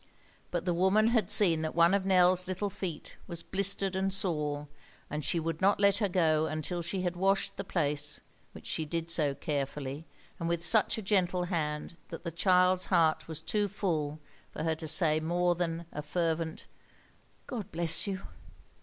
[0.49, 4.67] But the woman had seen that one of Nell's little feet was blistered and sore,
[5.11, 8.19] and she would not let her go until she had washed the place,
[8.51, 10.07] which she did so carefully
[10.39, 14.19] and with such a gentle hand that the child's heart was too full
[14.49, 16.65] for her to say more than a fervent
[17.45, 18.21] "God bless you!"